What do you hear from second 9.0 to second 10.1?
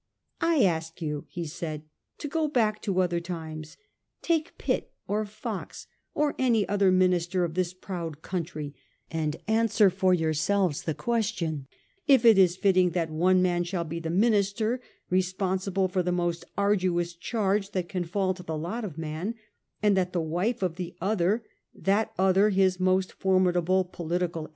and answer